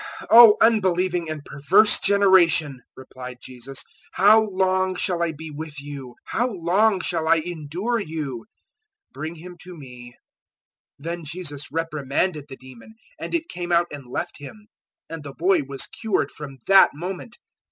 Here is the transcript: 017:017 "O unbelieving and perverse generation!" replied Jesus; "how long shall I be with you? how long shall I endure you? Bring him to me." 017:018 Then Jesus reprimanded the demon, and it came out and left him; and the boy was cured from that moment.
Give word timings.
017:017 0.21 0.27
"O 0.31 0.57
unbelieving 0.61 1.29
and 1.29 1.45
perverse 1.45 1.99
generation!" 1.99 2.81
replied 2.97 3.37
Jesus; 3.39 3.83
"how 4.13 4.49
long 4.49 4.95
shall 4.95 5.21
I 5.21 5.31
be 5.31 5.51
with 5.51 5.79
you? 5.79 6.15
how 6.25 6.47
long 6.49 7.01
shall 7.01 7.27
I 7.27 7.35
endure 7.35 7.99
you? 7.99 8.47
Bring 9.13 9.35
him 9.35 9.57
to 9.59 9.77
me." 9.77 10.15
017:018 10.99 11.03
Then 11.11 11.23
Jesus 11.23 11.71
reprimanded 11.71 12.45
the 12.49 12.57
demon, 12.57 12.95
and 13.19 13.35
it 13.35 13.47
came 13.47 13.71
out 13.71 13.89
and 13.91 14.07
left 14.07 14.39
him; 14.39 14.69
and 15.07 15.21
the 15.23 15.33
boy 15.35 15.61
was 15.67 15.85
cured 15.85 16.31
from 16.31 16.57
that 16.65 16.95
moment. 16.95 17.37